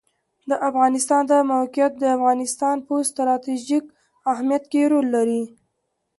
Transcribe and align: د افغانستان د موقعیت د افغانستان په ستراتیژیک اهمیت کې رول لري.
د 0.49 0.51
افغانستان 0.69 1.21
د 1.31 1.33
موقعیت 1.51 1.93
د 1.97 2.03
افغانستان 2.17 2.75
په 2.87 2.93
ستراتیژیک 3.09 3.85
اهمیت 4.31 4.63
کې 4.71 4.81
رول 4.91 5.07
لري. 5.15 5.43